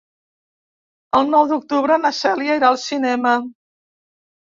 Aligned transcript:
El 1.19 1.29
nou 1.35 1.45
d'octubre 1.53 2.01
na 2.07 2.15
Cèlia 2.23 2.59
irà 2.63 2.73
al 2.73 2.83
cinema. 2.89 3.39